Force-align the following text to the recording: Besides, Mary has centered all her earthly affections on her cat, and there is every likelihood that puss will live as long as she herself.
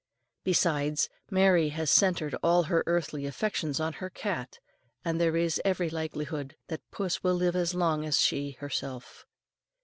Besides, 0.43 1.09
Mary 1.29 1.69
has 1.69 1.91
centered 1.91 2.33
all 2.41 2.63
her 2.63 2.83
earthly 2.87 3.27
affections 3.27 3.79
on 3.79 3.93
her 4.01 4.09
cat, 4.09 4.57
and 5.05 5.21
there 5.21 5.37
is 5.37 5.61
every 5.63 5.91
likelihood 5.91 6.55
that 6.69 6.81
puss 6.89 7.21
will 7.23 7.35
live 7.35 7.55
as 7.55 7.75
long 7.75 8.03
as 8.03 8.19
she 8.19 8.53
herself. 8.53 9.27